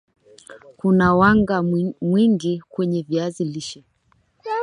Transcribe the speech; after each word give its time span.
kuna 0.77 1.15
wanga 1.15 1.63
mwingi 2.01 2.61
kwenye 2.69 3.01
viazi 3.01 3.43
lishe 3.45 3.83